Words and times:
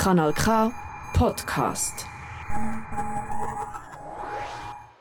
Kanal 0.00 0.32
K 0.32 0.72
Podcast. 1.12 2.06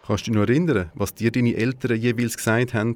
Kannst 0.05 0.27
du 0.27 0.31
dich 0.31 0.37
noch 0.37 0.45
erinnern, 0.45 0.91
was 0.93 1.13
dir 1.13 1.31
deine 1.31 1.55
Eltern 1.55 1.97
jeweils 1.97 2.35
gesagt 2.35 2.73
haben, 2.73 2.95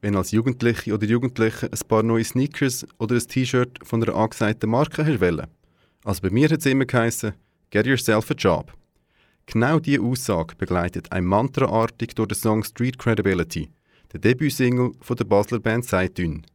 wenn 0.00 0.16
als 0.16 0.30
Jugendliche 0.30 0.94
oder 0.94 1.04
Jugendliche 1.04 1.66
ein 1.70 1.88
paar 1.88 2.02
neue 2.02 2.24
Sneakers 2.24 2.86
oder 2.98 3.16
ein 3.16 3.28
T-Shirt 3.28 3.80
von 3.82 4.02
einer 4.02 4.14
angesagten 4.14 4.70
Marke 4.70 5.04
hast 5.04 5.20
wollen? 5.20 5.46
Also 6.04 6.22
bei 6.22 6.30
mir 6.30 6.48
hat 6.48 6.60
es 6.60 6.64
immer 6.64 6.86
geheißen, 6.86 7.34
get 7.70 7.86
yourself 7.86 8.30
a 8.30 8.34
job. 8.34 8.72
Genau 9.44 9.78
diese 9.78 10.00
Aussage 10.00 10.56
begleitet 10.56 11.12
ein 11.12 11.26
mantraartig 11.26 12.14
durch 12.14 12.28
den 12.28 12.38
Song 12.38 12.64
Street 12.64 12.98
Credibility, 12.98 13.68
der 14.10 14.20
Debütsingle 14.20 14.92
von 15.02 15.16
der 15.18 15.24
Basler 15.26 15.60
Band 15.60 15.84
Seitün. 15.84 16.46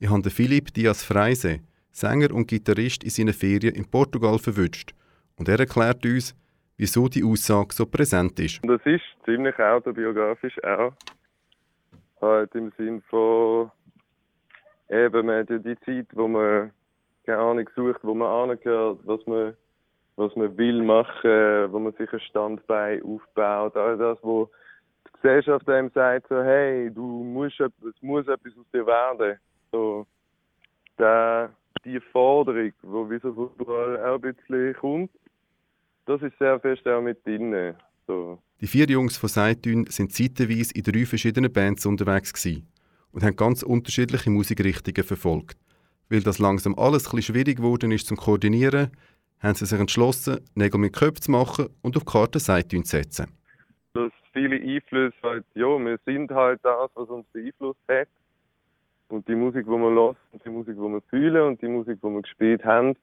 Ich 0.00 0.10
habe 0.10 0.28
Philipp 0.28 0.74
Diaz 0.74 1.04
Freise, 1.04 1.60
Sänger 1.90 2.32
und 2.34 2.48
Gitarrist, 2.48 3.04
in 3.04 3.10
seinen 3.10 3.34
Ferien 3.34 3.74
in 3.74 3.90
Portugal 3.90 4.38
verwünscht 4.38 4.94
und 5.36 5.48
er 5.48 5.58
erklärt 5.58 6.04
uns, 6.04 6.34
wieso 6.76 7.08
die 7.08 7.24
Aussage 7.24 7.74
so 7.74 7.86
präsent 7.86 8.38
ist. 8.40 8.60
Das 8.62 8.80
ist 8.84 9.04
ziemlich 9.24 9.58
autobiografisch 9.58 10.62
auch. 10.64 10.92
Halt 12.20 12.54
im 12.54 12.72
Sinn 12.76 13.02
von 13.08 13.70
eben 14.88 15.26
man 15.26 15.40
hat 15.40 15.50
ja 15.50 15.58
die 15.58 15.78
Zeit, 15.80 16.06
wo 16.12 16.28
man 16.28 16.70
keine 17.24 17.38
Ahnung 17.38 17.68
sucht, 17.76 18.00
wo 18.02 18.14
man 18.14 18.50
angehört, 18.50 19.00
was 19.04 19.26
man 19.26 19.54
was 20.18 20.34
man 20.34 20.56
will 20.58 20.82
machen, 20.82 21.72
wo 21.72 21.78
man 21.78 21.92
sich 21.92 22.12
ein 22.12 22.20
Standbein 22.20 23.00
aufbaut, 23.04 23.76
all 23.76 23.96
das, 23.96 24.18
wo 24.22 24.50
die 25.06 25.12
Gesellschaft 25.12 25.68
einem 25.68 25.90
sagt, 25.90 26.26
so, 26.28 26.42
hey, 26.42 26.90
du 26.90 27.22
musst, 27.22 27.60
es 27.60 28.02
muss 28.02 28.26
etwas 28.26 28.52
aus 28.58 28.66
dir 28.72 28.84
werden. 28.84 29.38
So, 29.70 30.06
der, 30.98 31.50
die 31.88 32.00
Forderung, 32.12 32.72
die 32.82 33.10
wie 33.10 33.20
so 33.20 33.52
überall 33.58 33.96
auch 34.04 34.22
ein 34.22 34.34
bisschen 34.34 34.74
kommt, 34.74 35.10
das 36.06 36.22
ist 36.22 36.38
sehr 36.38 36.58
fest 36.60 36.86
auch 36.86 37.02
mit 37.02 37.24
drin. 37.26 37.74
So. 38.06 38.38
Die 38.60 38.66
vier 38.66 38.86
Jungs 38.86 39.16
von 39.16 39.28
Seitün 39.28 39.86
sind 39.86 40.12
zeitweise 40.12 40.74
in 40.74 40.82
drei 40.82 41.04
verschiedenen 41.04 41.52
Bands 41.52 41.86
unterwegs 41.86 42.32
gewesen 42.32 42.66
und 43.12 43.22
haben 43.22 43.36
ganz 43.36 43.62
unterschiedliche 43.62 44.30
Musikrichtungen 44.30 45.04
verfolgt. 45.04 45.58
Weil 46.08 46.22
das 46.22 46.38
langsam 46.38 46.74
alles 46.78 47.06
ein 47.06 47.16
bisschen 47.16 47.34
schwierig 47.34 47.58
geworden 47.58 47.92
ist 47.92 48.06
zum 48.06 48.16
Koordinieren, 48.16 48.90
haben 49.40 49.54
sie 49.54 49.66
sich 49.66 49.78
entschlossen, 49.78 50.40
Nägel 50.54 50.80
mit 50.80 50.94
Köpfen 50.94 51.22
zu 51.22 51.30
machen 51.30 51.68
und 51.82 51.96
auf 51.96 52.04
die 52.04 52.10
Karte 52.10 52.38
Seitün 52.38 52.84
zu 52.84 52.96
setzen. 52.96 53.26
Dass 53.92 54.10
viele 54.32 54.56
Einflüsse 54.56 55.16
halt, 55.22 55.44
ja, 55.54 55.78
wir 55.78 55.98
sind 56.04 56.30
halt 56.30 56.60
das, 56.62 56.90
was 56.94 57.08
uns 57.08 57.26
beeinflusst 57.32 57.80
hat. 57.88 58.08
Und 59.08 59.26
die 59.26 59.34
Musik, 59.34 59.64
die 59.64 59.70
wir 59.70 59.90
hören, 59.90 60.16
die 60.44 60.50
Musik, 60.50 60.74
die 60.74 60.80
wir 60.80 61.00
fühlen 61.08 61.42
und 61.48 61.62
die 61.62 61.68
Musik, 61.68 61.98
die 62.02 62.08
wir 62.08 62.22
gespielt 62.22 62.64
haben. 62.64 62.94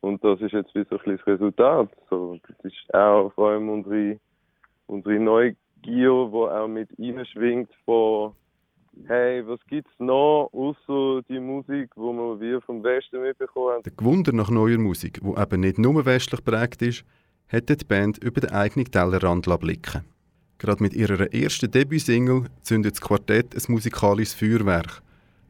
Und 0.00 0.22
das 0.24 0.40
ist 0.40 0.52
jetzt 0.52 0.74
wie 0.74 0.84
so 0.88 0.96
ein 0.96 1.04
bisschen 1.04 1.16
das 1.18 1.26
Resultat. 1.26 1.88
So, 2.10 2.38
das 2.46 2.72
ist 2.72 2.94
auch 2.94 3.32
vor 3.34 3.50
allem 3.50 3.68
unsere, 3.68 4.18
unsere 4.86 5.18
Neugier, 5.18 5.56
die 5.84 6.08
auch 6.08 6.68
mit 6.68 6.88
schwingt 7.28 7.70
von 7.84 8.32
hey, 9.06 9.46
was 9.46 9.60
gibt's 9.68 9.92
noch 9.98 10.50
außer 10.52 11.22
die 11.28 11.40
Musik, 11.40 11.90
die 11.94 12.00
wir 12.00 12.60
vom 12.62 12.82
Westen 12.82 13.22
mitbekommen 13.22 13.74
haben? 13.74 13.82
Der 13.82 13.92
Gewunder 13.92 14.32
nach 14.32 14.50
neuer 14.50 14.78
Musik, 14.78 15.18
wo 15.22 15.36
eben 15.36 15.60
nicht 15.60 15.78
nur 15.78 16.04
westlich 16.04 16.44
prägt 16.44 16.82
ist, 16.82 17.04
hat 17.48 17.68
die 17.68 17.84
Band 17.84 18.18
über 18.18 18.40
den 18.40 18.50
eigenen 18.50 18.90
Tellerrand 18.90 19.46
blicken. 19.60 20.04
Gerade 20.58 20.82
mit 20.82 20.94
ihrer 20.94 21.32
ersten 21.32 21.70
Debütsingle 21.70 22.44
zündet 22.62 22.92
das 22.92 23.00
Quartett 23.00 23.54
ein 23.54 23.72
musikalisches 23.72 24.34
Feuerwerk, 24.34 25.02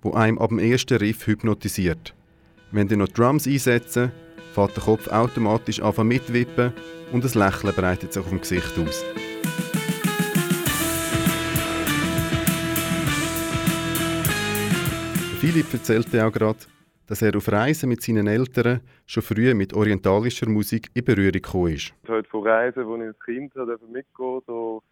wo 0.02 0.12
einem 0.12 0.38
ab 0.38 0.50
dem 0.50 0.58
ersten 0.58 0.98
Riff 0.98 1.26
hypnotisiert. 1.26 2.14
Wenn 2.72 2.88
die 2.88 2.96
noch 2.96 3.08
Drums 3.08 3.46
einsetzen, 3.46 4.12
fährt 4.52 4.76
der 4.76 4.84
Kopf 4.84 5.08
automatisch 5.08 5.80
an 5.80 6.06
mitwippen 6.06 6.72
und 7.12 7.24
ein 7.24 7.38
Lächeln 7.38 7.74
breitet 7.74 8.12
sich 8.12 8.22
auf 8.22 8.28
dem 8.28 8.40
Gesicht 8.40 8.78
aus. 8.78 9.04
Philipp 15.40 15.72
erzählte 15.72 16.24
auch 16.24 16.32
gerade, 16.32 16.58
dass 17.06 17.20
er 17.20 17.36
auf 17.36 17.50
Reisen 17.50 17.88
mit 17.88 18.00
seinen 18.00 18.26
Eltern 18.26 18.80
schon 19.06 19.22
früh 19.22 19.52
mit 19.54 19.74
orientalischer 19.74 20.48
Musik 20.48 20.88
in 20.94 21.04
Berührung 21.04 21.32
gekommen 21.32 21.74
ist. 21.74 21.92
Halt 22.06 22.26
von 22.28 22.46
Reisen, 22.46 22.86
wo 22.86 22.96
ich 22.96 23.02
als 23.02 23.18
Kind 23.20 23.52
mitgehen 23.90 24.40
so 24.46 24.82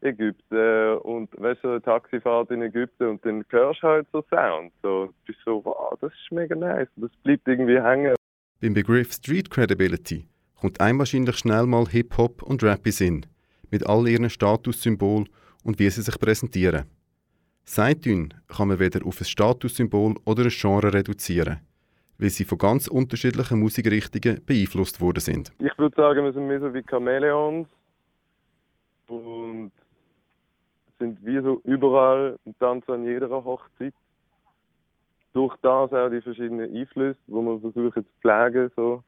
Ägypten 0.00 0.98
und 0.98 1.30
weißt 1.40 1.64
du, 1.64 1.68
eine 1.68 1.82
Taxifahrt 1.82 2.50
in 2.50 2.62
Ägypten 2.62 3.08
und 3.08 3.24
dann 3.24 3.44
hörst 3.48 3.82
du 3.82 3.86
halt 3.88 4.06
so 4.12 4.24
Sound. 4.30 4.72
So, 4.82 5.06
du 5.06 5.12
bist 5.26 5.38
so, 5.44 5.64
wow, 5.64 5.96
das 6.00 6.12
ist 6.12 6.32
mega 6.32 6.54
nice. 6.54 6.88
Das 6.96 7.10
bleibt 7.22 7.46
irgendwie 7.48 7.80
hängen. 7.80 8.14
Beim 8.60 8.74
Begriff 8.74 9.12
Street 9.12 9.50
Credibility 9.50 10.26
kommt 10.60 10.80
ein 10.80 10.98
wahrscheinlich 10.98 11.36
schnell 11.36 11.66
mal 11.66 11.86
Hip-Hop 11.86 12.42
und 12.42 12.62
Rap 12.62 12.84
in 12.86 12.92
Sinn, 12.92 13.26
mit 13.70 13.86
all 13.86 14.08
ihren 14.08 14.30
Statussymbolen 14.30 15.28
und 15.64 15.78
wie 15.78 15.90
sie 15.90 16.02
sich 16.02 16.18
präsentieren. 16.18 16.84
Seitdün 17.64 18.32
kann 18.48 18.68
man 18.68 18.78
weder 18.78 19.04
auf 19.06 19.20
ein 19.20 19.24
Statussymbol 19.24 20.14
oder 20.24 20.44
ein 20.44 20.50
Genre 20.50 20.92
reduzieren, 20.92 21.60
weil 22.18 22.30
sie 22.30 22.44
von 22.44 22.58
ganz 22.58 22.88
unterschiedlichen 22.88 23.60
Musikrichtungen 23.60 24.40
beeinflusst 24.44 25.00
worden 25.00 25.20
sind. 25.20 25.52
Ich 25.58 25.76
würde 25.76 25.94
sagen, 25.94 26.24
wir 26.24 26.32
sind 26.32 26.46
mehr 26.46 26.60
so 26.60 26.72
wie 26.72 26.82
Chamäleons 26.82 27.68
und 29.08 29.72
sind 30.98 31.24
wie 31.24 31.40
so 31.40 31.60
überall 31.64 32.38
und 32.44 32.58
tanzen 32.58 32.90
an 32.92 33.04
jeder 33.04 33.28
Hochzeit. 33.30 33.94
Durch 35.32 35.54
das 35.62 35.92
auch 35.92 36.08
die 36.10 36.20
verschiedenen 36.20 36.74
Einflüsse, 36.74 37.18
die 37.26 37.32
wir 37.32 37.60
versuchen 37.60 38.04
zu 38.04 38.10
pflegen. 38.20 38.70
So. 38.76 39.02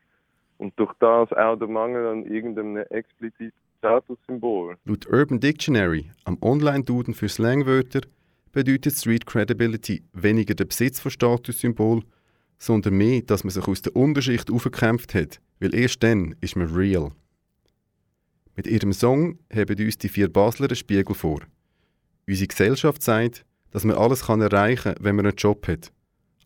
Und 0.58 0.78
durch 0.78 0.92
das 1.00 1.32
auch 1.32 1.56
der 1.56 1.68
Mangel 1.68 2.06
an 2.06 2.24
irgendeinem 2.26 2.76
expliziten 2.90 3.52
Statussymbol. 3.78 4.76
Laut 4.84 5.06
Urban 5.08 5.40
Dictionary, 5.40 6.10
am 6.24 6.36
Online-Duden 6.42 7.14
für 7.14 7.28
Slangwörter, 7.28 8.02
bedeutet 8.52 8.94
Street 8.94 9.26
Credibility 9.26 10.02
weniger 10.12 10.54
der 10.54 10.66
Besitz 10.66 11.00
von 11.00 11.10
Statussymbol, 11.10 12.02
sondern 12.58 12.94
mehr, 12.94 13.22
dass 13.22 13.42
man 13.42 13.50
sich 13.50 13.66
aus 13.66 13.80
der 13.82 13.96
Unterschicht 13.96 14.50
aufgekämpft 14.50 15.14
hat, 15.14 15.40
weil 15.60 15.74
erst 15.74 16.02
dann 16.02 16.34
ist 16.40 16.56
man 16.56 16.68
real. 16.68 17.10
Mit 18.54 18.66
ihrem 18.66 18.92
Song 18.92 19.38
haben 19.50 19.82
uns 19.82 19.96
die 19.96 20.08
vier 20.08 20.30
Basler 20.30 20.66
einen 20.66 20.76
Spiegel 20.76 21.14
vor. 21.14 21.40
Unsere 22.30 22.46
Gesellschaft 22.46 23.02
sagt, 23.02 23.44
dass 23.72 23.84
man 23.84 23.96
alles 23.96 24.26
kann 24.26 24.40
erreichen 24.40 24.94
kann, 24.94 25.04
wenn 25.04 25.16
man 25.16 25.26
einen 25.26 25.34
Job 25.34 25.66
hat. 25.66 25.90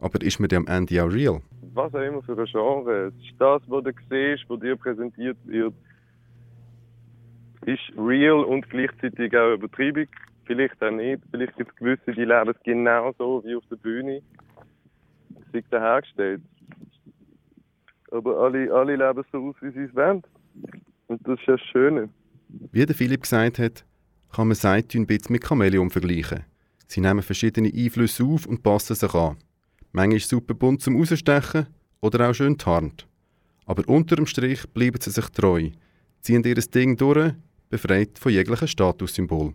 Aber 0.01 0.19
ist 0.23 0.41
man 0.41 0.51
am 0.55 0.67
Ende 0.67 1.05
auch 1.05 1.13
real? 1.13 1.43
Was 1.75 1.95
auch 1.95 2.01
immer 2.01 2.23
für 2.23 2.39
ein 2.39 2.47
Genre. 2.47 3.09
Es 3.09 3.15
ist 3.17 3.39
das, 3.39 3.61
was 3.67 3.85
du 3.85 3.91
siehst, 4.09 4.49
was 4.49 4.61
dir 4.61 4.77
präsentiert 4.77 5.37
wird, 5.45 5.75
ist 7.67 7.83
real 7.99 8.45
und 8.45 8.69
gleichzeitig 8.71 9.37
auch 9.37 9.53
Übertreibung 9.53 10.07
vielleicht 10.47 10.83
auch 10.83 10.91
nicht. 10.91 11.23
Vielleicht 11.31 11.55
gibt 11.59 11.71
es 11.71 11.77
gewisse, 11.77 12.13
die 12.13 12.25
leben 12.25 12.49
es 12.49 12.63
genauso 12.63 13.43
wie 13.45 13.55
auf 13.55 13.65
der 13.71 13.77
Bühne. 13.77 14.23
Ist 15.53 15.67
dahergestellt. 15.71 16.41
Aber 18.11 18.39
alle, 18.39 18.73
alle 18.73 18.97
leben 18.97 19.25
so 19.31 19.49
aus, 19.51 19.57
wie 19.61 19.71
sie 19.71 19.85
es 19.85 19.95
wollen. 19.95 20.23
Und 21.09 21.29
das 21.29 21.39
ist 21.39 21.47
ja 21.47 21.57
das 21.57 21.67
Schöne. 21.67 22.09
Wie 22.73 22.87
der 22.87 22.95
Philipp 22.95 23.21
gesagt 23.21 23.59
hat, 23.59 23.85
kann 24.35 24.49
man 24.49 24.57
Seitün 24.57 25.03
ein 25.03 25.07
bisschen 25.07 25.33
mit 25.33 25.47
Chamäleon 25.47 25.91
vergleichen. 25.91 26.45
Sie 26.89 27.01
nehmen 27.01 27.23
verschiedene 27.23 27.73
Einflüsse 27.73 28.25
auf 28.25 28.47
und 28.47 28.63
passen 28.63 28.97
sich 28.97 29.15
an. 29.15 29.37
Manchmal 29.93 30.17
ist 30.17 30.29
super 30.29 30.55
bunt 30.55 30.83
zum 30.83 30.97
Rausstechen 30.97 31.69
oder 32.01 32.29
auch 32.29 32.35
schön 32.35 32.59
tarnt. 32.59 33.07
Aber 33.65 33.89
unter 33.89 34.17
dem 34.17 34.27
Strich 34.27 34.67
bleiben 34.69 35.01
sie 35.01 35.11
sich 35.11 35.29
treu, 35.29 35.71
ziehen 36.21 36.43
ihr 36.43 36.57
Ding 36.57 36.97
durch, 36.97 37.33
befreit 37.71 38.19
von 38.19 38.33
jeglichen 38.33 38.69
Statussymbol. 38.69 39.55